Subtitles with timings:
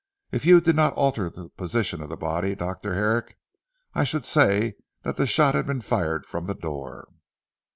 [0.31, 2.95] If you did not alter the position of the body Dr.
[2.95, 3.37] Herrick,
[3.93, 7.05] I should say that the shot had been fired from the door."